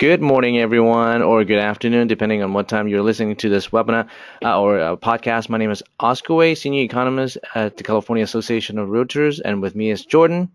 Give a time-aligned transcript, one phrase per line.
[0.00, 4.08] Good morning, everyone, or good afternoon, depending on what time you're listening to this webinar
[4.42, 5.50] uh, or uh, podcast.
[5.50, 9.74] My name is Oscar Wei, Senior Economist at the California Association of Realtors, and with
[9.74, 10.50] me is Jordan.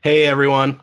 [0.00, 0.80] Hey, everyone.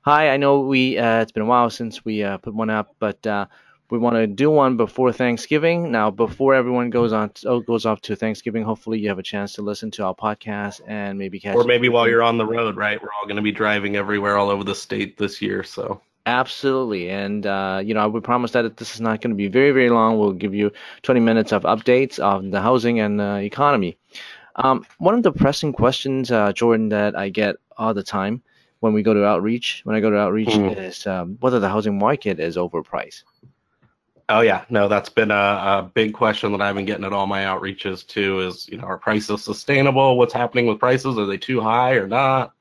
[0.00, 2.96] Hi, I know we uh, it's been a while since we uh, put one up,
[2.98, 3.46] but uh,
[3.90, 5.92] we want to do one before Thanksgiving.
[5.92, 9.52] Now, before everyone goes on oh, goes off to Thanksgiving, hopefully you have a chance
[9.52, 11.54] to listen to our podcast and maybe catch.
[11.54, 13.00] Or maybe while you're on the road, right?
[13.00, 16.02] We're all going to be driving everywhere all over the state this year, so.
[16.28, 19.48] Absolutely, and uh, you know, I would promise that this is not going to be
[19.48, 20.18] very, very long.
[20.18, 20.70] We'll give you
[21.00, 23.96] 20 minutes of updates of the housing and uh, economy.
[24.56, 28.42] Um, one of the pressing questions, uh, Jordan, that I get all the time
[28.80, 30.76] when we go to outreach, when I go to outreach, mm.
[30.76, 33.22] is um, whether the housing market is overpriced.
[34.28, 37.26] Oh yeah, no, that's been a, a, big question that I've been getting at all
[37.26, 38.40] my outreaches too.
[38.40, 40.18] Is you know, are prices sustainable?
[40.18, 41.16] What's happening with prices?
[41.16, 42.52] Are they too high or not?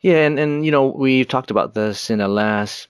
[0.00, 2.88] Yeah, and and you know, we talked about this in the last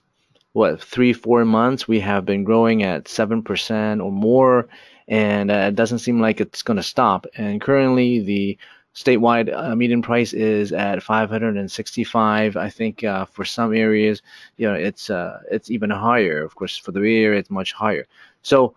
[0.53, 1.87] what three four months.
[1.87, 4.67] We have been growing at seven percent or more,
[5.07, 7.25] and uh, it doesn't seem like it's going to stop.
[7.35, 8.57] And currently, the
[8.95, 12.55] statewide uh, median price is at 565.
[12.55, 14.21] I think uh, for some areas,
[14.57, 16.43] you know, it's uh, it's even higher.
[16.43, 18.07] Of course, for the Bay Area, it's much higher.
[18.41, 18.73] So,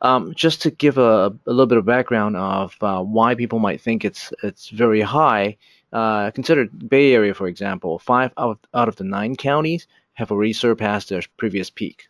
[0.00, 3.80] um, just to give a, a, little bit of background of uh, why people might
[3.80, 5.56] think it's it's very high,
[5.92, 7.98] uh, consider Bay Area for example.
[7.98, 12.08] Five out, out of the nine counties have already surpassed their previous peak.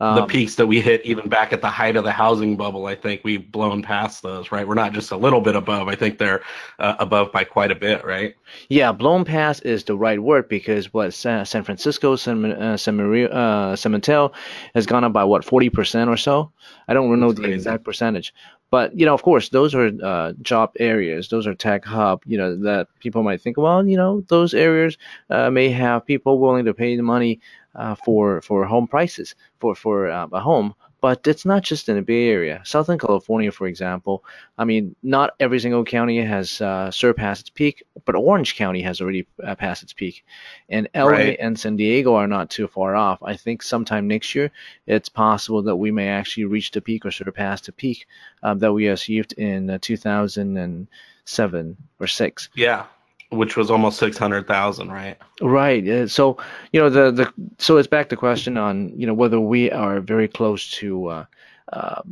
[0.00, 2.86] Um, the peaks that we hit even back at the height of the housing bubble,
[2.86, 4.66] I think we've blown past those, right?
[4.66, 5.86] We're not just a little bit above.
[5.86, 6.42] I think they're
[6.80, 8.34] uh, above by quite a bit, right?
[8.68, 12.96] Yeah, blown past is the right word because what San, San Francisco, San, uh, San,
[12.96, 14.32] Maria, uh, San Mateo
[14.74, 16.50] has gone up by what, 40% or so?
[16.88, 17.54] I don't know That's the crazy.
[17.54, 18.34] exact percentage.
[18.70, 21.28] But, you know, of course, those are uh, job areas.
[21.28, 24.98] Those are tech hub, you know, that people might think, well, you know, those areas
[25.30, 27.40] uh, may have people willing to pay the money
[27.76, 30.74] uh, for for home prices for for uh, a home.
[31.04, 32.62] But it's not just in the Bay Area.
[32.64, 34.24] Southern California, for example,
[34.56, 39.02] I mean, not every single county has uh, surpassed its peak, but Orange County has
[39.02, 40.24] already uh, passed its peak,
[40.70, 41.36] and LA right.
[41.38, 43.22] and San Diego are not too far off.
[43.22, 44.50] I think sometime next year,
[44.86, 48.06] it's possible that we may actually reach the peak or surpass the peak
[48.42, 52.48] um, that we achieved in uh, 2007 or six.
[52.54, 52.86] Yeah,
[53.30, 55.16] which was almost 600,000, right?
[55.40, 56.08] Right.
[56.08, 56.36] So,
[56.72, 60.00] you know, the, the, so it's back to question on, you know, whether we are
[60.00, 61.24] very close to, uh,
[61.72, 62.02] uh,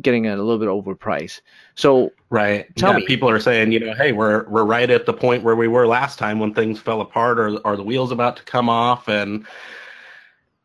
[0.00, 1.40] getting a little bit overpriced.
[1.74, 2.74] So, right.
[2.76, 5.42] Tell yeah, me, people are saying, you know, hey, we're, we're right at the point
[5.42, 8.42] where we were last time when things fell apart or, or the wheels about to
[8.44, 9.08] come off.
[9.08, 9.46] And,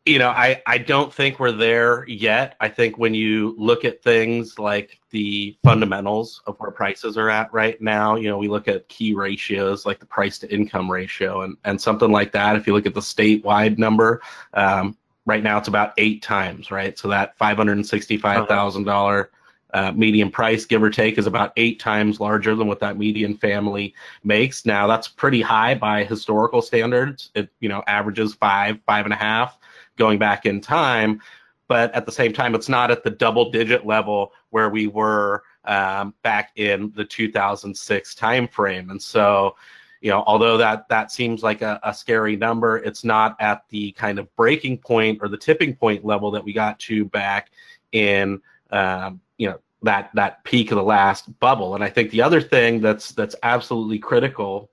[0.04, 2.56] you know, I, I don't think we're there yet.
[2.60, 7.52] I think when you look at things like the fundamentals of where prices are at
[7.52, 11.42] right now, you know, we look at key ratios like the price to income ratio
[11.42, 12.56] and, and something like that.
[12.56, 14.22] If you look at the statewide number,
[14.54, 16.98] um, right now it's about eight times, right?
[16.98, 19.28] So that $565,000
[19.74, 23.36] uh, median price, give or take, is about eight times larger than what that median
[23.36, 24.66] family makes.
[24.66, 27.30] Now that's pretty high by historical standards.
[27.36, 29.58] It, you know, averages five, five and a half
[30.02, 31.22] going back in time.
[31.68, 35.44] But at the same time, it's not at the double digit level where we were
[35.64, 38.90] um, back in the 2006 timeframe.
[38.90, 39.54] And so,
[40.00, 43.92] you know, although that that seems like a, a, scary number, it's not at the
[43.92, 47.52] kind of breaking point or the tipping point level that we got to back
[47.92, 48.42] in,
[48.72, 51.76] um, you know, that that peak of the last bubble.
[51.76, 54.68] And I think the other thing that's that's absolutely critical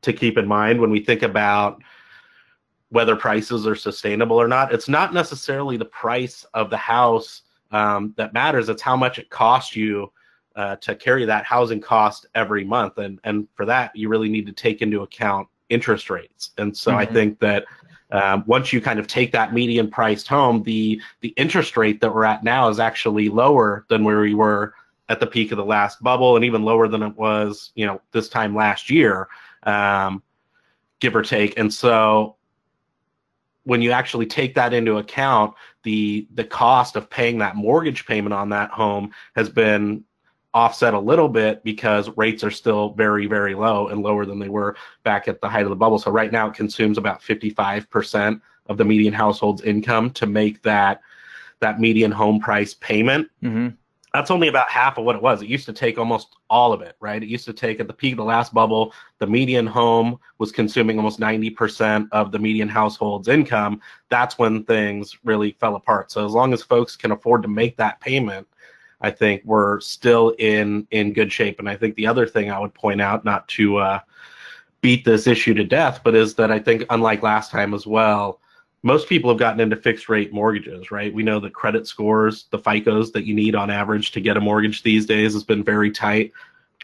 [0.00, 1.82] to keep in mind when we think about
[2.90, 4.72] whether prices are sustainable or not.
[4.72, 8.68] It's not necessarily the price of the house um, that matters.
[8.68, 10.12] It's how much it costs you
[10.56, 14.46] uh, to carry that housing cost every month, and and for that you really need
[14.46, 16.50] to take into account interest rates.
[16.58, 17.00] And so mm-hmm.
[17.00, 17.64] I think that
[18.10, 22.12] um, once you kind of take that median priced home, the the interest rate that
[22.12, 24.74] we're at now is actually lower than where we were
[25.08, 28.00] at the peak of the last bubble, and even lower than it was, you know,
[28.12, 29.28] this time last year,
[29.62, 30.22] um,
[30.98, 31.56] give or take.
[31.58, 32.36] And so
[33.64, 38.34] when you actually take that into account, the the cost of paying that mortgage payment
[38.34, 40.04] on that home has been
[40.52, 44.48] offset a little bit because rates are still very very low and lower than they
[44.48, 45.98] were back at the height of the bubble.
[45.98, 51.00] So right now it consumes about 55% of the median household's income to make that
[51.60, 53.28] that median home price payment.
[53.42, 53.68] Mm-hmm.
[54.12, 55.40] That's only about half of what it was.
[55.40, 57.22] It used to take almost all of it, right?
[57.22, 60.50] It used to take at the peak of the last bubble, the median home was
[60.50, 63.80] consuming almost 90% of the median household's income.
[64.08, 66.10] That's when things really fell apart.
[66.10, 68.48] So as long as folks can afford to make that payment,
[69.00, 71.58] I think we're still in in good shape.
[71.58, 74.00] And I think the other thing I would point out, not to uh,
[74.80, 78.40] beat this issue to death, but is that I think unlike last time as well,
[78.82, 81.12] most people have gotten into fixed rate mortgages, right?
[81.12, 84.40] We know the credit scores, the FICOs that you need on average to get a
[84.40, 86.32] mortgage these days has been very tight.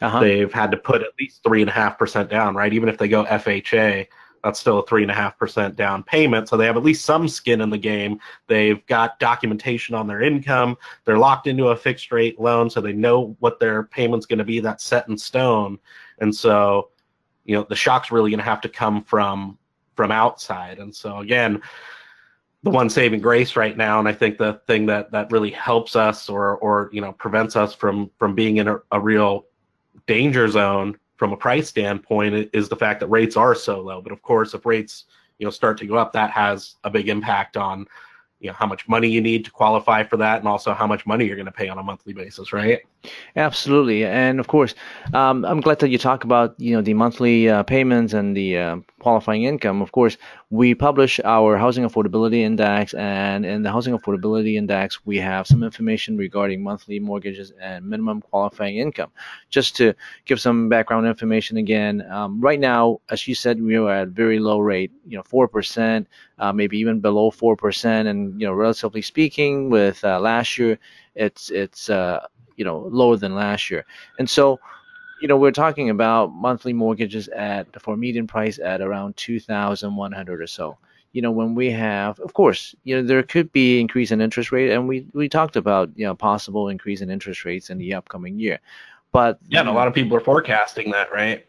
[0.02, 0.20] Uh-huh.
[0.20, 2.72] They've had to put at least three and a half percent down, right?
[2.72, 4.06] Even if they go FHA,
[4.44, 6.48] that's still a three and a half percent down payment.
[6.48, 8.20] So they have at least some skin in the game.
[8.46, 10.76] They've got documentation on their income.
[11.04, 14.44] They're locked into a fixed rate loan, so they know what their payment's going to
[14.44, 14.60] be.
[14.60, 15.78] That's set in stone.
[16.19, 16.90] And so,
[17.44, 19.58] you know, the shock's really going to have to come from
[19.96, 20.78] from outside.
[20.78, 21.62] And so again,
[22.62, 25.96] the one saving grace right now, and I think the thing that that really helps
[25.96, 29.46] us or or you know prevents us from from being in a, a real
[30.06, 34.00] danger zone from a price standpoint is the fact that rates are so low.
[34.00, 35.04] But of course, if rates
[35.38, 37.87] you know start to go up, that has a big impact on
[38.41, 41.06] you know how much money you need to qualify for that and also how much
[41.06, 42.81] money you're going to pay on a monthly basis right?
[43.37, 44.75] Absolutely and of course
[45.15, 48.59] um, i'm glad that you talk about you know the monthly uh, payments and the
[48.59, 49.83] uh, qualifying income.
[49.83, 50.17] Of course
[50.50, 55.64] we publish our housing affordability index and in the housing affordability index we have some
[55.64, 59.10] information regarding monthly mortgages and minimum qualifying income.
[59.50, 59.93] Just to
[60.25, 64.38] give some background information again um, right now as you said we are at very
[64.38, 66.06] low rate you know 4%
[66.38, 70.78] uh, maybe even below 4% and you know relatively speaking with uh, last year
[71.16, 72.25] it's it's uh,
[72.56, 73.84] you know lower than last year.
[74.19, 74.58] And so
[75.20, 79.96] you know, we're talking about monthly mortgages at for median price at around two thousand
[79.96, 80.76] one hundred or so.
[81.12, 84.52] You know, when we have, of course, you know, there could be increase in interest
[84.52, 87.94] rate, and we we talked about you know possible increase in interest rates in the
[87.94, 88.60] upcoming year.
[89.12, 91.46] But yeah, and a lot of people are forecasting that, right?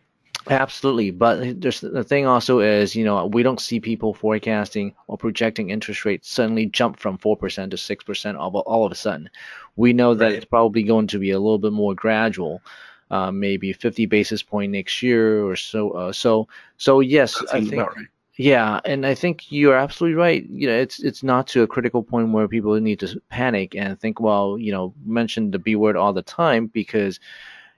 [0.49, 5.17] Absolutely, but there's the thing also is you know we don't see people forecasting or
[5.17, 8.95] projecting interest rates suddenly jump from four percent to six percent all, all of a
[8.95, 9.29] sudden.
[9.75, 10.33] We know that right.
[10.35, 12.61] it's probably going to be a little bit more gradual
[13.11, 15.91] uh, maybe 50 basis point next year or so.
[15.91, 17.95] Uh, so so yes, I think.
[17.95, 18.07] Right.
[18.39, 20.47] Yeah, and I think you're absolutely right.
[20.47, 23.99] You know, it's it's not to a critical point where people need to panic and
[23.99, 27.19] think, well, you know, mention the B word all the time because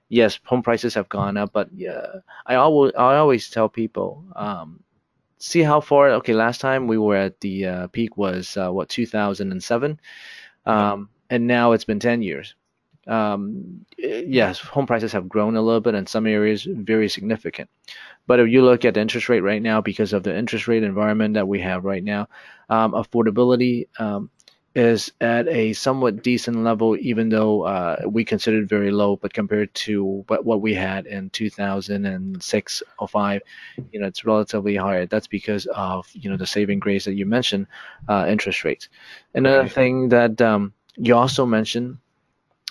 [0.10, 2.06] yes, home prices have gone up, but yeah,
[2.46, 4.84] I always I always tell people, um,
[5.38, 6.10] see how far.
[6.10, 10.00] Okay, last time we were at the uh, peak was uh, what 2007,
[10.66, 12.56] um, and now it's been 10 years
[13.10, 17.70] um, yes, home prices have grown a little bit in some areas, very significant.
[18.28, 20.84] But if you look at the interest rate right now, because of the interest rate
[20.84, 22.28] environment that we have right now,
[22.70, 24.30] um, affordability um,
[24.76, 29.16] is at a somewhat decent level, even though uh, we consider it very low.
[29.16, 33.42] But compared to what, what we had in 2006 or 5,
[33.92, 35.08] you know, it's relatively higher.
[35.08, 37.66] That's because of you know the saving grace that you mentioned,
[38.08, 38.90] uh, interest rates.
[39.34, 41.98] Another thing that um, you also mentioned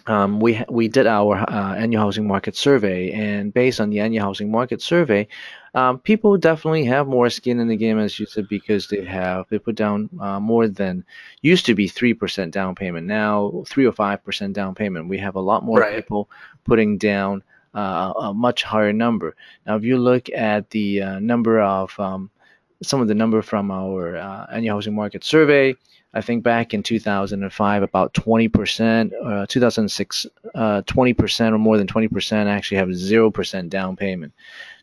[0.08, 4.24] um, we we did our uh, annual housing market survey, and based on the annual
[4.24, 5.28] housing market survey,
[5.74, 9.46] um, people definitely have more skin in the game, as you said, because they have
[9.50, 11.04] they put down uh, more than
[11.42, 13.06] used to be three percent down payment.
[13.06, 15.08] Now three or five percent down payment.
[15.08, 15.96] We have a lot more right.
[15.96, 16.30] people
[16.64, 17.44] putting down
[17.74, 19.36] uh, a much higher number.
[19.66, 22.30] Now, if you look at the uh, number of um,
[22.82, 25.74] some of the number from our uh, annual housing market survey.
[26.14, 32.46] I think back in 2005, about 20%, uh, 2006, uh, 20% or more than 20%
[32.46, 34.32] actually have 0% down payment.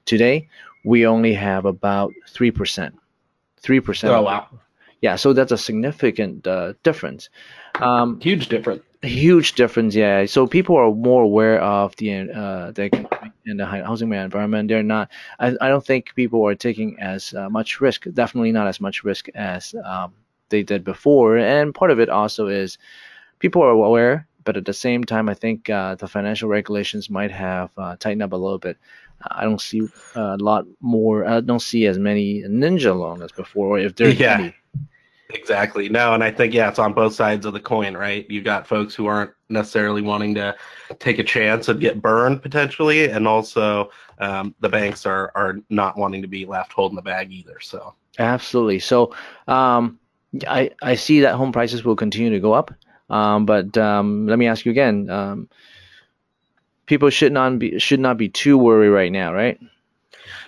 [0.05, 0.47] Today,
[0.83, 2.93] we only have about 3%.
[3.63, 4.09] 3%.
[4.09, 4.47] Oh, wow.
[5.01, 7.29] Yeah, so that's a significant uh, difference.
[7.81, 8.83] Um, huge difference.
[9.01, 10.25] Huge difference, yeah.
[10.25, 12.89] So people are more aware of the uh, the
[13.45, 14.69] in the housing environment.
[14.69, 15.11] They're not.
[15.39, 18.07] I, I don't think people are taking as uh, much risk.
[18.13, 20.13] Definitely not as much risk as um,
[20.49, 21.37] they did before.
[21.37, 22.77] And part of it also is
[23.39, 27.31] people are aware, but at the same time, I think uh, the financial regulations might
[27.31, 28.77] have uh, tightened up a little bit.
[29.31, 31.25] I don't see a lot more.
[31.25, 33.79] I don't see as many ninja loans as before.
[33.79, 34.39] If there's yeah.
[34.39, 34.55] any.
[35.29, 35.89] Exactly.
[35.89, 38.29] No, and I think yeah, it's on both sides of the coin, right?
[38.29, 40.55] You got folks who aren't necessarily wanting to
[40.99, 45.97] take a chance and get burned potentially, and also um, the banks are are not
[45.97, 47.59] wanting to be left holding the bag either.
[47.59, 48.79] So absolutely.
[48.79, 49.15] So
[49.47, 49.99] um,
[50.47, 52.73] I I see that home prices will continue to go up,
[53.09, 55.09] um, but um, let me ask you again.
[55.09, 55.49] Um,
[56.85, 59.59] people should not be should not be too worried right now, right?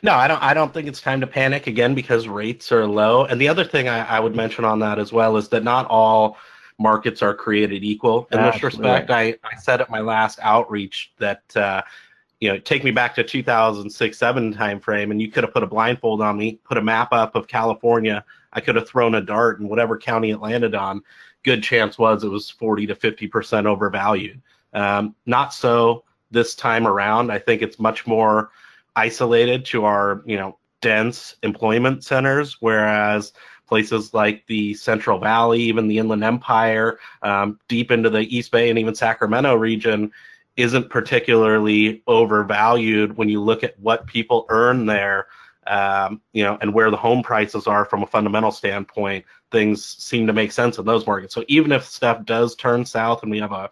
[0.03, 0.41] No, I don't.
[0.41, 3.25] I don't think it's time to panic again because rates are low.
[3.25, 5.88] And the other thing I, I would mention on that as well is that not
[5.88, 6.38] all
[6.79, 9.10] markets are created equal in this respect.
[9.10, 11.82] I, I said at my last outreach that uh,
[12.39, 15.67] you know take me back to 2006 7 timeframe, and you could have put a
[15.67, 18.24] blindfold on me put a map up of california
[18.58, 21.02] i could have thrown a dart in whatever county it landed on
[21.48, 24.42] good chance was it was 40 to 50 percent overvalued.
[24.74, 27.32] Um, not so this time around.
[27.32, 28.52] I think it's much more
[28.98, 33.34] isolated to our you know dense employment centers whereas
[33.68, 38.70] places like the central valley even the inland empire um, deep into the east bay
[38.70, 40.12] and even sacramento region
[40.58, 45.28] isn't particularly overvalued when you look at what people earn there,
[45.68, 49.26] um, you know, and where the home prices are from a fundamental standpoint.
[49.52, 51.34] Things seem to make sense in those markets.
[51.34, 53.70] So even if stuff does turn south and we have a,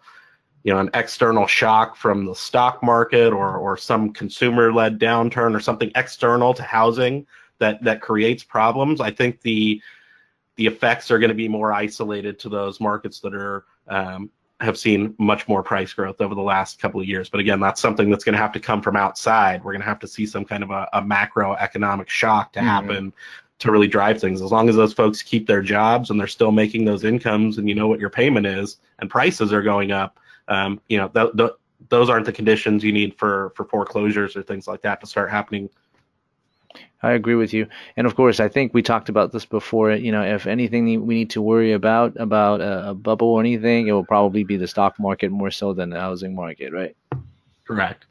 [0.62, 5.60] you know, an external shock from the stock market or or some consumer-led downturn or
[5.60, 7.26] something external to housing
[7.58, 9.80] that that creates problems, I think the
[10.56, 14.78] the effects are going to be more isolated to those markets that are um, have
[14.78, 17.28] seen much more price growth over the last couple of years.
[17.28, 19.62] But again, that's something that's going to have to come from outside.
[19.62, 22.68] We're going to have to see some kind of a, a macroeconomic shock to mm-hmm.
[22.68, 23.12] happen
[23.58, 24.40] to really drive things.
[24.40, 27.68] As long as those folks keep their jobs and they're still making those incomes, and
[27.68, 31.36] you know what your payment is, and prices are going up, um, you know, th-
[31.36, 31.52] th-
[31.88, 35.30] those aren't the conditions you need for for foreclosures or things like that to start
[35.30, 35.68] happening
[37.02, 37.68] I agree with you.
[37.96, 39.92] And of course, I think we talked about this before.
[39.92, 43.86] You know, if anything we need to worry about about a, a bubble or anything,
[43.86, 46.96] it will probably be the stock market more so than the housing market, right?
[47.66, 48.06] Correct.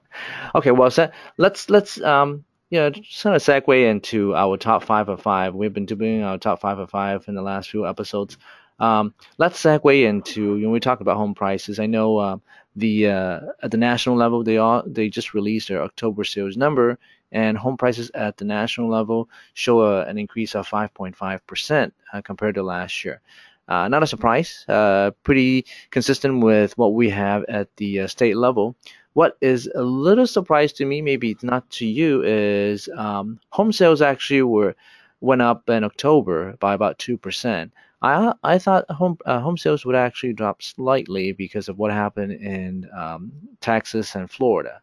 [0.54, 4.84] okay, well, so let's let's um you know just kind of segue into our top
[4.84, 5.54] five of five.
[5.54, 8.38] We've been doing our top five of five in the last few episodes.
[8.78, 11.78] Um, let's segue into you know we talk about home prices.
[11.78, 12.36] I know uh,
[12.76, 16.98] the uh, at the national level they all they just released their October sales number
[17.32, 22.54] and home prices at the national level show a, an increase of 5.5% uh, compared
[22.54, 23.20] to last year.
[23.68, 28.36] Uh, not a surprise, uh, pretty consistent with what we have at the uh, state
[28.36, 28.74] level.
[29.12, 33.72] What is a little surprise to me, maybe it's not to you, is um, home
[33.72, 34.74] sales actually were
[35.20, 37.72] went up in October by about two percent.
[38.02, 42.32] I I thought home uh, home sales would actually drop slightly because of what happened
[42.32, 44.80] in um, Texas and Florida.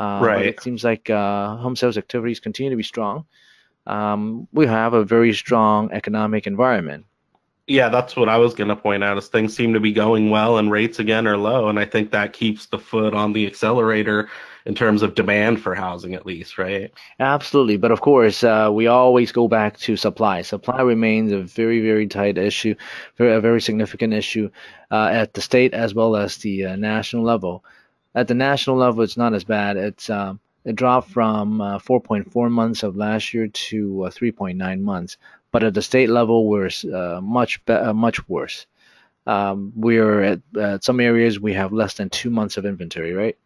[0.00, 0.46] Uh, right.
[0.46, 3.26] it seems like uh, home sales activities continue to be strong.
[3.86, 7.04] Um, we have a very strong economic environment.
[7.66, 9.18] Yeah, that's what I was going to point out.
[9.18, 12.12] Is things seem to be going well and rates again are low, and I think
[12.12, 14.28] that keeps the foot on the accelerator
[14.64, 16.90] in terms of demand for housing, at least, right?
[17.20, 20.42] Absolutely, but of course, uh, we always go back to supply.
[20.42, 22.74] Supply remains a very, very tight issue,
[23.18, 24.50] very, a very significant issue
[24.90, 27.64] uh, at the state as well as the uh, national level.
[28.14, 29.76] At the national level, it's not as bad.
[29.76, 35.16] It's um, it dropped from uh, 4.4 months of last year to uh, 3.9 months.
[35.52, 38.66] But at the state level, we're uh, much be- uh, much worse.
[39.26, 43.36] Um, we're at, at some areas we have less than two months of inventory, right?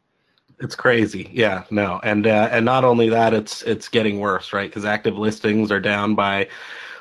[0.61, 1.31] It's crazy.
[1.33, 4.71] Yeah, no, and uh, and not only that, it's it's getting worse, right?
[4.71, 6.49] Because active listings are down by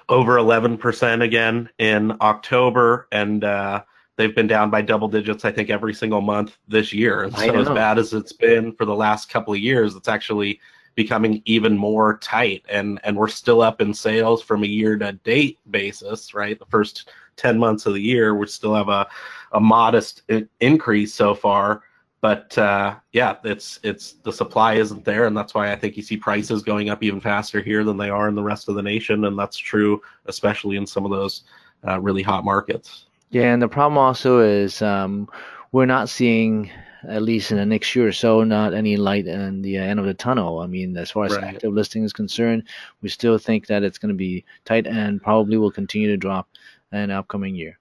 [0.09, 3.83] over 11% again in October, and uh,
[4.15, 7.23] they've been down by double digits, I think, every single month this year.
[7.23, 10.59] And so, as bad as it's been for the last couple of years, it's actually
[10.95, 12.63] becoming even more tight.
[12.69, 16.57] And and we're still up in sales from a year to date basis, right?
[16.57, 19.07] The first 10 months of the year, we still have a,
[19.53, 20.21] a modest
[20.59, 21.83] increase so far.
[22.21, 26.03] But uh, yeah, it's it's the supply isn't there, and that's why I think you
[26.03, 28.81] see prices going up even faster here than they are in the rest of the
[28.81, 31.43] nation, and that's true especially in some of those
[31.85, 33.07] uh, really hot markets.
[33.33, 35.27] Yeah, and the problem also is um,
[35.71, 36.69] we're not seeing,
[37.01, 40.05] at least in the next year or so, not any light in the end of
[40.05, 40.59] the tunnel.
[40.59, 41.43] I mean, as far as right.
[41.43, 42.67] active listing is concerned,
[43.01, 46.47] we still think that it's going to be tight and probably will continue to drop
[46.91, 47.79] in the upcoming year.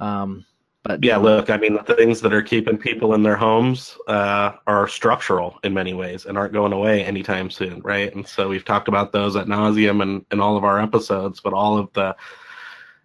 [0.00, 0.44] Um,
[0.82, 4.52] but yeah, look, I mean, the things that are keeping people in their homes uh,
[4.66, 8.14] are structural in many ways and aren't going away anytime soon, right?
[8.14, 11.54] And so we've talked about those at nauseum and in all of our episodes, but
[11.54, 12.14] all of the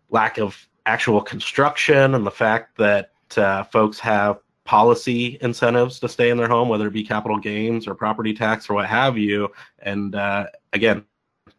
[0.10, 6.30] lack of actual construction and the fact that uh, folks have policy incentives to stay
[6.30, 9.52] in their home, whether it be capital gains or property tax or what have you.
[9.80, 11.06] And uh, again,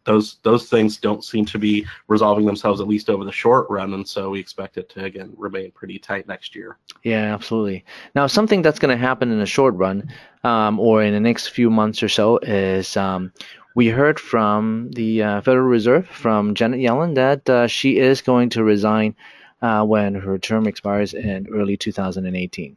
[0.07, 3.93] those those things don't seem to be resolving themselves at least over the short run,
[3.93, 6.77] and so we expect it to again remain pretty tight next year.
[7.03, 7.83] Yeah, absolutely.
[8.15, 10.09] Now, something that's going to happen in the short run,
[10.45, 13.33] um, or in the next few months or so, is um,
[13.77, 18.49] we heard from the uh, Federal Reserve, from Janet Yellen, that uh, she is going
[18.49, 19.15] to resign
[19.61, 22.75] uh, when her term expires in early 2018.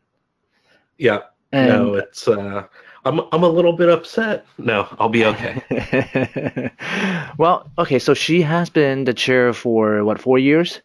[0.99, 1.21] Yeah.
[1.52, 2.28] And no, it's.
[2.28, 2.66] Uh,
[3.07, 4.45] I'm I'm a little bit upset.
[4.59, 6.71] No, I'll be okay.
[7.38, 7.99] well, okay.
[7.99, 10.83] So she has been the chair for what four years.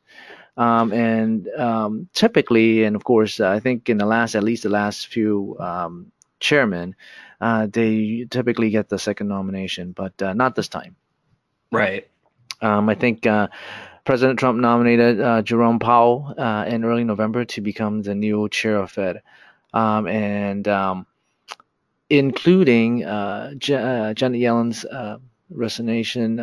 [0.55, 4.69] Um, and um, typically, and of course, I think in the last, at least the
[4.69, 6.13] last few um,
[6.45, 6.95] chairmen,
[7.41, 10.95] uh, they typically get the second nomination, but uh, not this time.
[11.71, 12.07] Right.
[12.61, 13.47] Um, I think uh,
[14.05, 18.77] President Trump nominated uh, Jerome Powell uh, in early November to become the new chair
[18.77, 19.21] of Fed,
[19.73, 21.05] um, and um,
[22.09, 24.85] including uh, Janet Yellen's
[25.49, 26.37] resignation.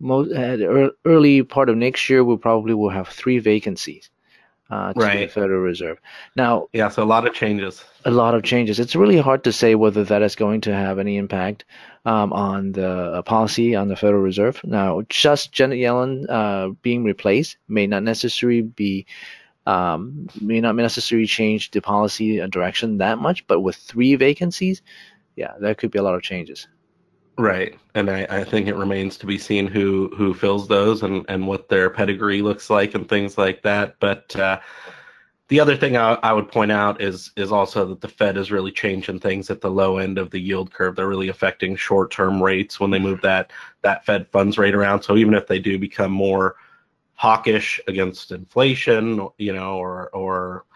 [0.00, 0.60] most at
[1.04, 4.10] early part of next year, we probably will have three vacancies
[4.70, 5.20] uh, to right.
[5.20, 5.98] the Federal Reserve.
[6.36, 7.84] Now, yeah, so a lot of changes.
[8.04, 8.80] A lot of changes.
[8.80, 11.64] It's really hard to say whether that is going to have any impact
[12.04, 14.60] um, on the uh, policy on the Federal Reserve.
[14.64, 19.06] Now, just Janet Yellen uh, being replaced may not necessarily be
[19.66, 24.82] um, may not necessarily change the policy direction that much, but with three vacancies,
[25.36, 26.68] yeah, there could be a lot of changes.
[27.36, 31.24] Right, and I, I think it remains to be seen who who fills those and
[31.28, 33.96] and what their pedigree looks like and things like that.
[33.98, 34.60] But uh,
[35.48, 38.52] the other thing I, I would point out is is also that the Fed is
[38.52, 40.94] really changing things at the low end of the yield curve.
[40.94, 45.02] They're really affecting short term rates when they move that that Fed funds rate around.
[45.02, 46.54] So even if they do become more
[47.14, 50.66] hawkish against inflation, you know, or or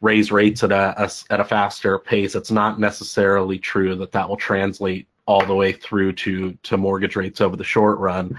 [0.00, 4.28] raise rates at a, a, at a faster pace, it's not necessarily true that that
[4.28, 8.36] will translate all the way through to to mortgage rates over the short run.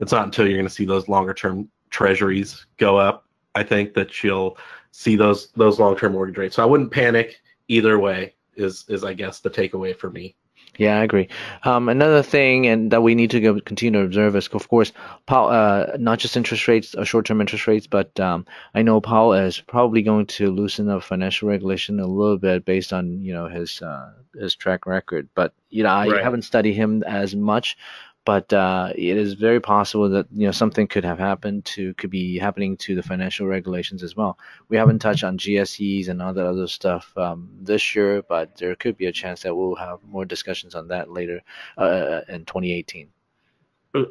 [0.00, 3.92] It's not until you're going to see those longer term treasuries go up, I think,
[3.92, 4.56] that you'll
[4.90, 6.56] see those those long term mortgage rates.
[6.56, 8.34] So I wouldn't panic either way.
[8.56, 10.34] Is is I guess the takeaway for me.
[10.78, 11.28] Yeah, I agree.
[11.64, 14.92] Um, another thing, and that we need to go, continue to observe is, of course,
[15.26, 19.34] Powell, uh, not just interest rates uh, short-term interest rates, but um, I know Powell
[19.34, 23.46] is probably going to loosen up financial regulation a little bit based on you know
[23.48, 25.28] his uh, his track record.
[25.34, 26.22] But you know, I right.
[26.22, 27.76] haven't studied him as much
[28.24, 32.10] but uh, it is very possible that you know something could have happened to could
[32.10, 34.38] be happening to the financial regulations as well.
[34.68, 38.74] We haven't touched on GSEs and all that other stuff um, this year, but there
[38.76, 41.40] could be a chance that we'll have more discussions on that later
[41.78, 43.08] uh, in 2018.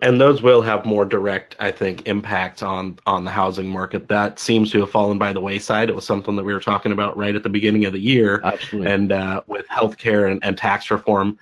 [0.02, 4.10] And those will have more direct, I think, impact on on the housing market.
[4.10, 5.90] That seems to have fallen by the wayside.
[5.90, 8.42] It was something that we were talking about right at the beginning of the year.
[8.44, 8.92] Absolutely.
[8.92, 11.38] And uh, with healthcare and, and tax reform,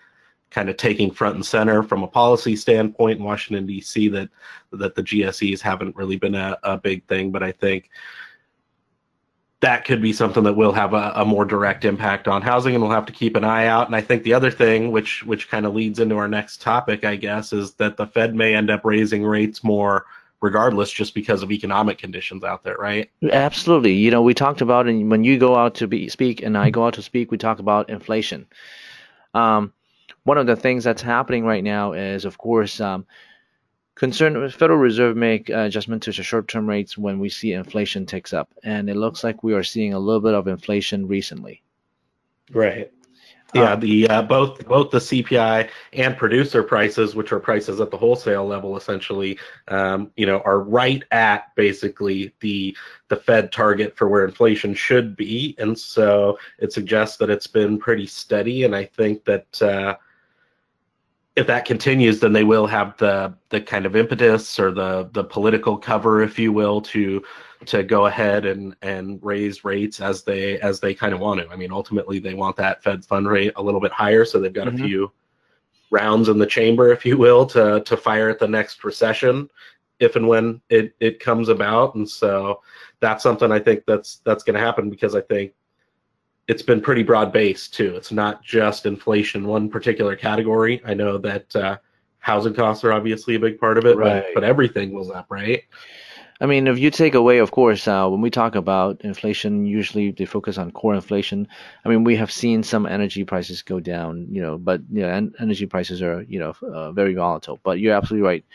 [0.49, 4.07] kind of taking front and center from a policy standpoint in Washington D.C.
[4.09, 4.29] that
[4.71, 7.89] that the GSEs haven't really been a, a big thing, but I think
[9.59, 12.83] that could be something that will have a, a, more direct impact on housing, and
[12.83, 13.87] we'll have to keep an eye out.
[13.87, 17.03] And I think the other thing, which which kind of leads into our next topic,
[17.03, 20.05] I guess, is that the Fed may end up raising rates more
[20.39, 24.87] regardless just because of economic conditions out there right absolutely you know we talked about
[24.87, 27.37] and when you go out to be, speak and i go out to speak we
[27.39, 28.45] talk about inflation
[29.33, 29.73] um,
[30.27, 33.05] one of the things that's happening right now is, of course, um,
[33.95, 38.33] concern Federal Reserve make uh, adjustment to the short-term rates when we see inflation ticks
[38.33, 41.63] up, and it looks like we are seeing a little bit of inflation recently.
[42.51, 42.91] Right.
[43.53, 47.89] Yeah, um, the uh, both both the CPI and producer prices, which are prices at
[47.89, 52.75] the wholesale level, essentially, um, you know, are right at basically the
[53.07, 57.79] the Fed target for where inflation should be, and so it suggests that it's been
[57.79, 58.65] pretty steady.
[58.65, 59.95] And I think that uh,
[61.37, 65.23] if that continues, then they will have the the kind of impetus or the the
[65.23, 67.23] political cover, if you will, to
[67.67, 71.47] to go ahead and and raise rates as they as they kind of want to.
[71.49, 74.51] I mean, ultimately, they want that Fed fund rate a little bit higher, so they've
[74.51, 74.83] got mm-hmm.
[74.83, 75.11] a few
[75.91, 79.47] rounds in the chamber, if you will, to to fire at the next recession,
[79.99, 81.93] if and when it it comes about.
[81.93, 82.61] And so
[82.99, 85.53] that's something I think that's that's going to happen because I think
[86.47, 87.95] it's been pretty broad based too.
[87.95, 90.81] It's not just inflation, one particular category.
[90.85, 91.77] I know that uh,
[92.19, 94.23] housing costs are obviously a big part of it, right.
[94.33, 95.63] but, but everything was up, right?
[96.39, 100.11] I mean, if you take away, of course, uh, when we talk about inflation, usually
[100.11, 101.47] they focus on core inflation.
[101.83, 105.31] I mean, we have seen some energy prices go down, you know, but you know,
[105.39, 107.59] energy prices are, you know, uh, very volatile.
[107.63, 108.45] But you're absolutely right.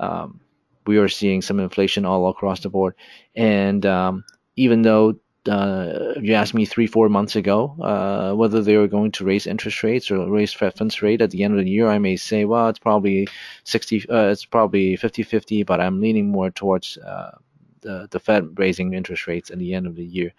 [0.00, 0.40] Um,
[0.86, 2.94] we are seeing some inflation all across the board,
[3.34, 4.24] and um,
[4.56, 5.16] even though
[5.48, 9.46] uh, you asked me three, four months ago uh, whether they were going to raise
[9.46, 12.16] interest rates or raise Fed funds rate at the end of the year, I may
[12.16, 13.28] say, well, it's probably
[13.64, 17.36] 60, uh, it's probably 50-50, but I'm leaning more towards uh,
[17.80, 20.32] the, the Fed raising interest rates at the end of the year,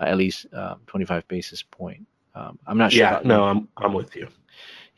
[0.00, 2.06] at least uh, 25 basis point.
[2.34, 3.00] Um, I'm not sure.
[3.00, 4.28] Yeah, no, I'm I'm with you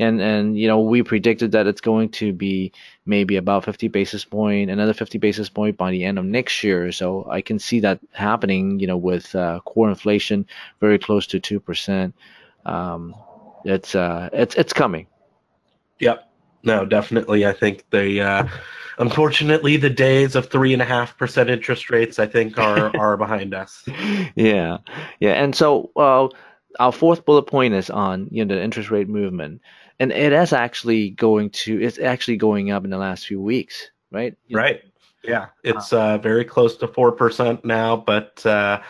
[0.00, 2.72] and and you know we predicted that it's going to be
[3.06, 6.90] maybe about 50 basis point another 50 basis point by the end of next year.
[6.92, 10.46] So i can see that happening you know with uh, core inflation
[10.80, 12.12] very close to 2%
[12.66, 13.14] um,
[13.64, 15.06] it's uh it's it's coming.
[15.98, 16.28] Yep.
[16.62, 17.46] No definitely.
[17.46, 18.46] I think they uh
[19.00, 23.16] unfortunately, the days of three and a half percent interest rates, I think, are are
[23.16, 23.84] behind us.
[24.36, 24.78] Yeah,
[25.18, 26.28] yeah, and so uh,
[26.78, 29.60] our fourth bullet point is on you know the interest rate movement,
[30.00, 33.90] and it is actually going to it's actually going up in the last few weeks,
[34.10, 34.36] right?
[34.48, 34.82] You right.
[34.82, 34.90] Know?
[35.22, 38.80] Yeah, it's uh, very close to four percent now, but uh,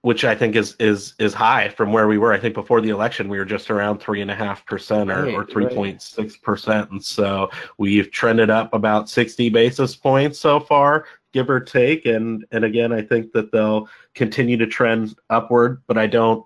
[0.00, 2.32] which I think is is is high from where we were.
[2.32, 5.44] I think before the election we were just around three and a half percent or
[5.44, 11.04] three point six percent, and so we've trended up about sixty basis points so far,
[11.32, 12.06] give or take.
[12.06, 16.42] And and again, I think that they'll continue to trend upward, but I don't.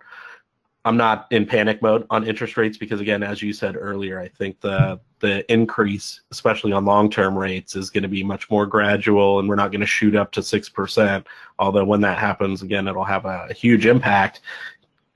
[0.87, 4.29] I'm not in panic mode on interest rates because again, as you said earlier, I
[4.29, 8.67] think the the increase, especially on long term rates, is going to be much more
[8.67, 11.27] gradual, and we're not going to shoot up to six percent.
[11.59, 14.43] Although when that happens, again, it'll have a, huge impact.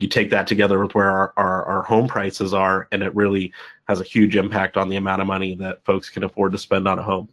[0.01, 3.53] You take that together with where our, our, our home prices are, and it really
[3.87, 6.89] has a huge impact on the amount of money that folks can afford to spend
[6.89, 7.29] on a home.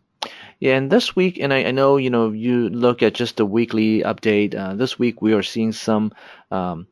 [0.60, 3.48] Yeah, and this week, and I, I know you know you look at just the
[3.48, 4.54] weekly update.
[4.54, 6.14] Uh, this week we are seeing some
[6.52, 6.86] um,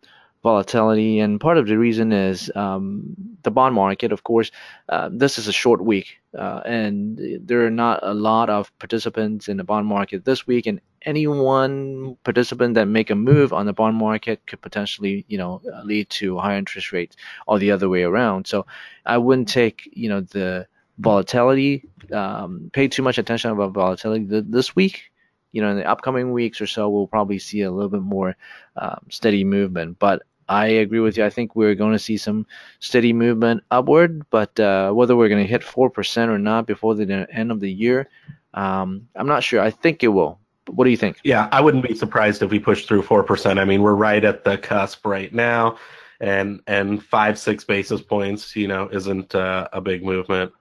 [0.46, 4.12] volatility, and part of the reason is um, the bond market.
[4.12, 4.52] Of course,
[4.90, 9.48] uh, this is a short week, uh, and there are not a lot of participants
[9.48, 13.66] in the bond market this week, and any one participant that make a move on
[13.66, 17.16] the bond market could potentially, you know, lead to higher interest rates,
[17.48, 18.46] or the other way around.
[18.46, 18.68] So,
[19.04, 20.68] I wouldn't take, you know, the
[21.00, 25.12] volatility, um, pay too much attention about volatility th- this week
[25.56, 28.36] you know, in the upcoming weeks or so, we'll probably see a little bit more
[28.76, 29.98] um, steady movement.
[30.00, 31.26] But I agree with you.
[31.26, 32.46] I think we're going to see some
[32.80, 37.28] steady movement upward, but uh, whether we're going to hit 4% or not before the
[37.32, 38.10] end of the year,
[38.54, 39.62] um, I'm not sure.
[39.62, 40.40] I think it will.
[40.68, 41.20] What do you think?
[41.24, 43.60] Yeah, I wouldn't be surprised if we push through 4%.
[43.60, 45.78] I mean, we're right at the cusp right now,
[46.20, 50.52] and and five, six basis points, you know, isn't uh, a big movement.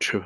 [0.00, 0.24] True.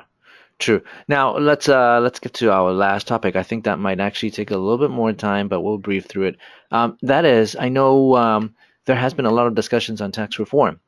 [0.59, 0.83] True.
[1.09, 3.35] Now let's uh, let's get to our last topic.
[3.37, 6.27] I think that might actually take a little bit more time, but we'll brief through
[6.27, 6.37] it.
[6.71, 8.55] Um, that is, I know um,
[8.87, 10.81] there has been a lot of discussions on tax reform.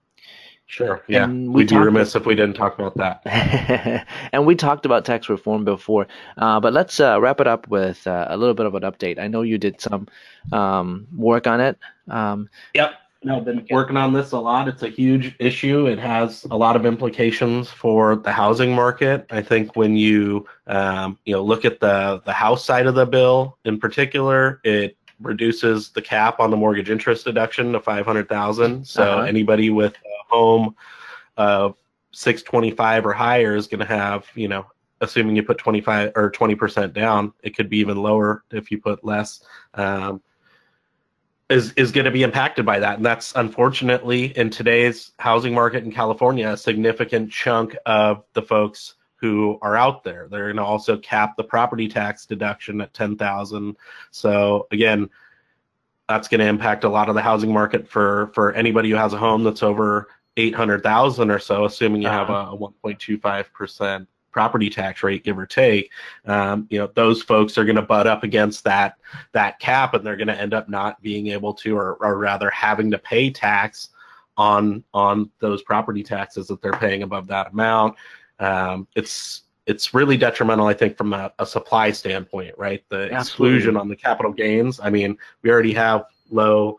[0.67, 1.03] Sure.
[1.09, 1.25] Yeah.
[1.25, 4.07] And we We'd be remiss if we didn't talk about that.
[4.33, 6.07] and we talked about tax reform before,
[6.39, 9.19] uh, but let's uh, wrap it up with uh, a little bit of an update.
[9.19, 10.09] I know you did some
[10.53, 11.79] um, work on it.
[12.09, 12.95] Um, yep.
[13.23, 14.69] No, been working on this a lot.
[14.69, 15.87] It's a huge issue.
[15.87, 19.27] It has a lot of implications for the housing market.
[19.31, 23.07] I think when you um, you know look at the the house side of the
[23.07, 28.87] bill in particular, it reduces the cap on the mortgage interest deduction to 500,000.
[28.87, 29.23] So uh-huh.
[29.23, 30.77] anybody with a home
[31.37, 31.77] of
[32.13, 34.67] 625 or higher is going to have, you know,
[35.01, 39.05] assuming you put 25 or 20% down, it could be even lower if you put
[39.05, 39.45] less.
[39.75, 40.23] Um,
[41.51, 45.85] is is going to be impacted by that, and that's unfortunately in today's housing market
[45.85, 50.29] in California a significant chunk of the folks who are out there.
[50.31, 53.77] They're going to also cap the property tax deduction at 10,000.
[54.11, 55.09] So again,
[56.09, 59.15] that's going to impact a lot of the housing market for for anybody who has
[59.15, 65.03] a home that's over 800,000 or so, assuming you have a, a 1.25% property tax
[65.03, 65.91] rate, give or take.
[66.27, 68.97] Um, you know, those folks are going to butt up against that
[69.33, 72.51] that cap, and they're going to end up not being able to, or, or rather
[72.51, 73.91] having to pay tax
[74.37, 77.97] on on those property taxes that they're paying above that amount.
[78.39, 82.85] Um, it's it's really detrimental, I think, from a, a supply standpoint, right?
[82.91, 83.17] The Absolutely.
[83.17, 84.79] exclusion on the capital gains.
[84.79, 86.79] I mean, we already have low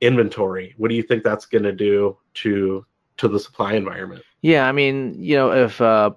[0.00, 0.74] inventory.
[0.76, 2.86] What do you think that's going to do to
[3.18, 4.22] to the supply environment?
[4.42, 6.12] Yeah, I mean, you know, if uh,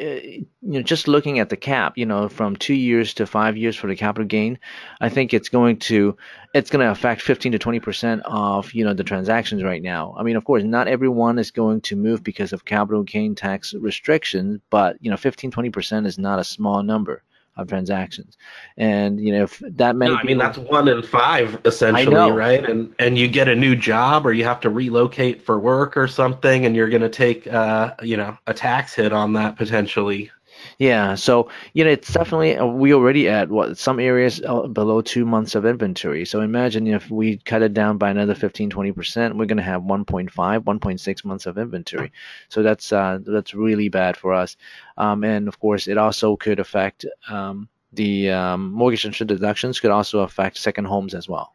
[0.00, 3.56] Uh, you know, just looking at the cap, you know, from two years to five
[3.56, 4.58] years for the capital gain,
[5.00, 6.16] I think it's going to
[6.54, 10.14] it's going to affect 15 to 20 percent of you know the transactions right now.
[10.18, 13.74] I mean, of course, not everyone is going to move because of capital gain tax
[13.74, 17.22] restrictions, but you know, 15 20 percent is not a small number
[17.56, 18.36] of transactions.
[18.76, 22.64] And you know, if that many, no, I mean that's one in five essentially, right?
[22.68, 26.08] And and you get a new job or you have to relocate for work or
[26.08, 30.30] something, and you're going to take uh, you know a tax hit on that potentially.
[30.78, 35.00] Yeah, so you know it's definitely uh, we already at what some areas uh, below
[35.00, 36.24] two months of inventory.
[36.24, 39.62] So imagine if we cut it down by another 15, 20 percent, we're going to
[39.62, 42.12] have 1.5, 1.6 months of inventory.
[42.48, 44.56] So that's uh, that's really bad for us.
[44.96, 49.80] Um, and of course, it also could affect um, the um, mortgage interest deductions.
[49.80, 51.54] Could also affect second homes as well.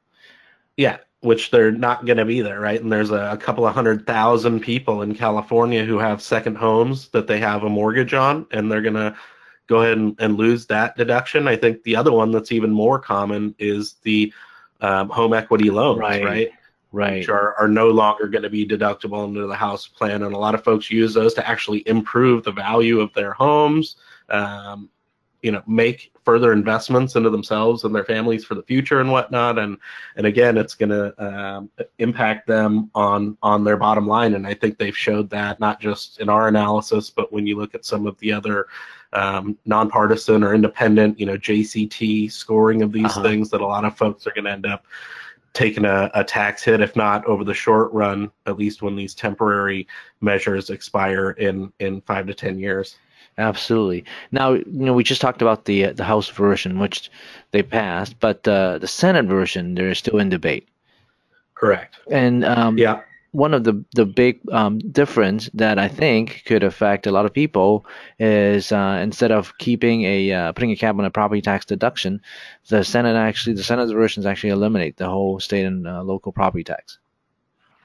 [0.75, 2.81] Yeah, which they're not going to be there, right?
[2.81, 7.09] And there's a, a, couple of hundred thousand people in California who have second homes
[7.09, 9.15] that they have a mortgage on, and they're going to
[9.67, 11.47] go ahead and, and, lose that deduction.
[11.47, 14.31] I think the other one that's even more common is the
[14.79, 16.23] um, home equity loans, right?
[16.23, 16.49] right?
[16.91, 17.19] right.
[17.19, 20.23] which are, are no longer going to be deductible under the house plan.
[20.23, 23.97] And a lot of folks use those to actually improve the value of their homes,
[24.29, 24.89] um,
[25.41, 29.59] you know, make further investments into themselves and their families for the future and whatnot.
[29.59, 29.77] And
[30.15, 31.69] and again, it's going to um,
[31.99, 34.33] impact them on on their bottom line.
[34.33, 37.75] And I think they've showed that not just in our analysis, but when you look
[37.75, 38.67] at some of the other
[39.13, 43.23] um, nonpartisan or independent, you know, JCT scoring of these uh-huh.
[43.23, 44.85] things, that a lot of folks are going to end up
[45.53, 49.15] taking a, a, tax hit, if not over the short run, at least when these
[49.15, 49.87] temporary
[50.21, 52.97] measures expire in in five to ten years.
[53.37, 54.03] Absolutely.
[54.31, 57.11] Now, you know, we just talked about the uh, the House version, which
[57.51, 60.67] they passed, but uh, the Senate version, they're still in debate.
[61.53, 61.97] Correct.
[62.09, 67.05] And um, yeah, one of the the big um, difference that I think could affect
[67.05, 67.85] a lot of people
[68.17, 72.21] is uh, instead of keeping a uh, putting a cap on a property tax deduction,
[72.69, 76.63] the Senate actually the Senate versions actually eliminate the whole state and uh, local property
[76.63, 76.97] tax.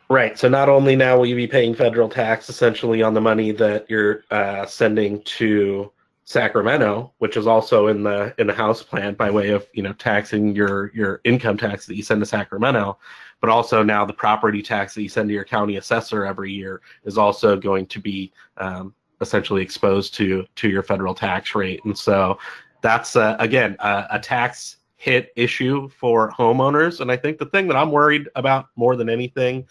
[0.09, 0.39] Right.
[0.39, 3.89] So not only now will you be paying federal tax essentially on the money that
[3.89, 5.91] you're uh, sending to
[6.25, 9.93] Sacramento, which is also in the in the House plan by way of you know
[9.95, 12.99] taxing your your income tax that you send to Sacramento,
[13.41, 16.81] but also now the property tax that you send to your county assessor every year
[17.05, 21.97] is also going to be um, essentially exposed to to your federal tax rate, and
[21.97, 22.39] so
[22.83, 27.01] that's uh, again a tax hit issue for homeowners.
[27.01, 29.67] And I think the thing that I'm worried about more than anything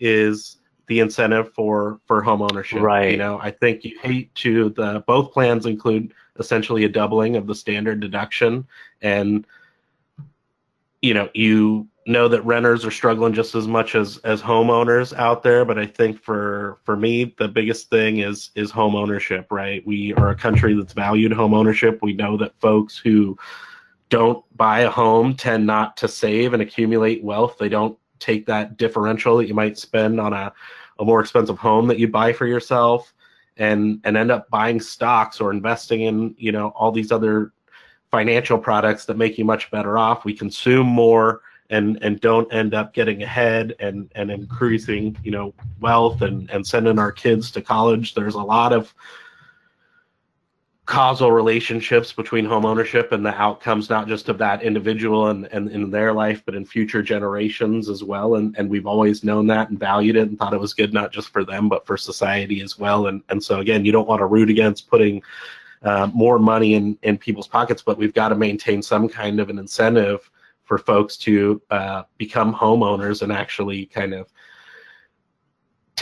[0.00, 0.56] is
[0.88, 2.82] the incentive for for home ownership.
[2.82, 3.12] Right.
[3.12, 7.46] You know, I think you hate to the both plans include essentially a doubling of
[7.46, 8.66] the standard deduction,
[9.00, 9.46] and
[11.00, 15.44] you know you know that renters are struggling just as much as as homeowners out
[15.44, 19.86] there but i think for for me the biggest thing is is home ownership right
[19.86, 23.38] we are a country that's valued home ownership we know that folks who
[24.12, 27.56] don't buy a home tend not to save and accumulate wealth.
[27.56, 30.52] They don't take that differential that you might spend on a,
[30.98, 33.14] a more expensive home that you buy for yourself
[33.56, 37.52] and and end up buying stocks or investing in you know all these other
[38.10, 40.26] financial products that make you much better off.
[40.26, 45.54] We consume more and and don't end up getting ahead and and increasing you know
[45.80, 48.12] wealth and and sending our kids to college.
[48.12, 48.94] There's a lot of
[50.84, 55.70] causal relationships between home ownership and the outcomes not just of that individual and, and
[55.70, 58.34] in their life but in future generations as well.
[58.34, 61.12] And and we've always known that and valued it and thought it was good not
[61.12, 63.06] just for them but for society as well.
[63.06, 65.22] And and so again you don't want to root against putting
[65.82, 69.50] uh, more money in in people's pockets but we've got to maintain some kind of
[69.50, 70.28] an incentive
[70.64, 74.32] for folks to uh, become homeowners and actually kind of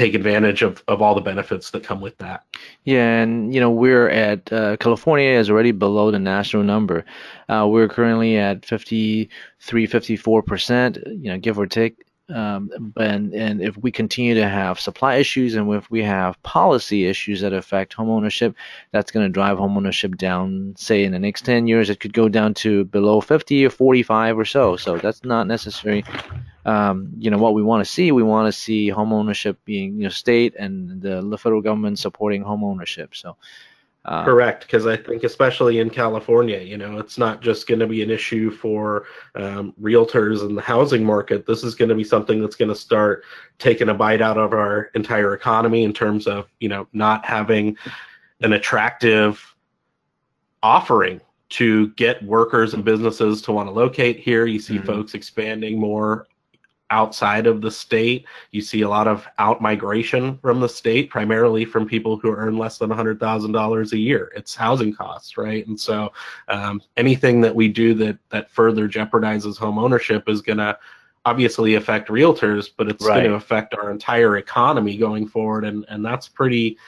[0.01, 2.45] take advantage of, of all the benefits that come with that.
[2.85, 7.05] Yeah, and you know we're at uh, California is already below the national number.
[7.49, 12.05] Uh, we're currently at 53, 54 percent, you know, give or take.
[12.35, 17.07] Um, and and if we continue to have supply issues and if we have policy
[17.07, 18.55] issues that affect homeownership,
[18.93, 20.75] that's going to drive homeownership down.
[20.79, 24.39] Say in the next 10 years, it could go down to below 50 or 45
[24.39, 24.77] or so.
[24.77, 26.05] So that's not necessary
[26.67, 28.13] um, you know what we want to see.
[28.13, 31.99] We want to see home ownership being you know state and the, the federal government
[31.99, 33.15] supporting home ownership.
[33.15, 33.37] So.
[34.07, 37.87] Uh, Correct, because I think especially in California, you know, it's not just going to
[37.87, 41.45] be an issue for um, realtors and the housing market.
[41.45, 43.25] This is going to be something that's going to start
[43.59, 47.77] taking a bite out of our entire economy in terms of, you know, not having
[48.41, 49.55] an attractive
[50.63, 51.21] offering
[51.51, 54.47] to get workers and businesses to want to locate here.
[54.47, 54.87] You see mm-hmm.
[54.87, 56.27] folks expanding more
[56.91, 58.27] outside of the state.
[58.51, 62.59] You see a lot of out migration from the state, primarily from people who earn
[62.59, 64.33] less than $100,000 a year.
[64.37, 65.67] It's housing costs, right?
[65.67, 66.13] And so
[66.49, 70.79] um, anything that we do that that further jeopardizes home ownership is going to
[71.27, 73.17] obviously affect realtors, but it's right.
[73.17, 76.79] going to affect our entire economy going forward, and and that's pretty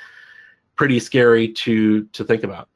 [0.77, 2.69] pretty scary to to think about.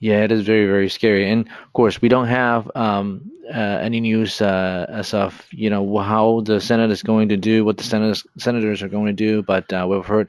[0.00, 1.30] Yeah, it is very, very scary.
[1.30, 5.98] And of course, we don't have um, uh, any news uh, as of you know
[5.98, 9.42] how the Senate is going to do, what the senators senators are going to do.
[9.42, 10.28] But uh, we've heard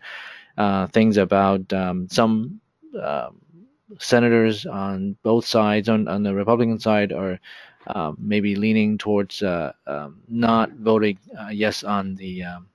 [0.57, 2.59] uh, things about um, some
[3.01, 3.39] um,
[3.99, 7.39] senators on both sides, on, on the Republican side, are
[7.87, 12.67] um, maybe leaning towards uh, um, not voting uh, yes on the um,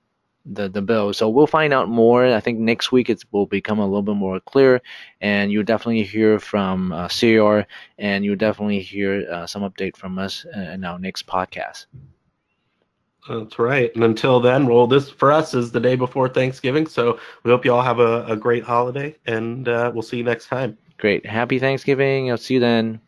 [0.51, 1.13] the the bill.
[1.13, 2.25] So we'll find out more.
[2.25, 4.81] I think next week it will become a little bit more clear,
[5.21, 7.61] and you'll definitely hear from uh, CR,
[7.97, 11.85] and you'll definitely hear uh, some update from us in our next podcast.
[13.27, 13.93] That's right.
[13.93, 16.87] And until then, well, this for us is the day before Thanksgiving.
[16.87, 20.23] So we hope you all have a, a great holiday, and uh, we'll see you
[20.23, 20.77] next time.
[20.97, 21.25] Great.
[21.25, 22.31] Happy Thanksgiving.
[22.31, 23.01] I'll see you then.